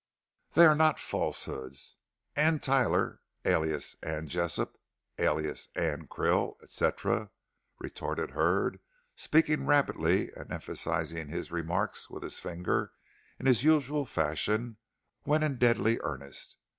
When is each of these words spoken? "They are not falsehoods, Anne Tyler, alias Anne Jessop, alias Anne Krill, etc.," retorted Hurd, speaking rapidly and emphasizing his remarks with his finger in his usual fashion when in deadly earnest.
"They 0.53 0.65
are 0.65 0.73
not 0.73 0.97
falsehoods, 0.97 1.97
Anne 2.35 2.57
Tyler, 2.59 3.21
alias 3.45 3.95
Anne 4.01 4.25
Jessop, 4.27 4.79
alias 5.19 5.67
Anne 5.75 6.07
Krill, 6.07 6.55
etc.," 6.63 7.29
retorted 7.77 8.31
Hurd, 8.31 8.79
speaking 9.15 9.67
rapidly 9.67 10.31
and 10.33 10.51
emphasizing 10.51 11.27
his 11.27 11.51
remarks 11.51 12.09
with 12.09 12.23
his 12.23 12.39
finger 12.39 12.93
in 13.39 13.45
his 13.45 13.63
usual 13.63 14.07
fashion 14.07 14.77
when 15.21 15.43
in 15.43 15.59
deadly 15.59 15.99
earnest. 16.01 16.57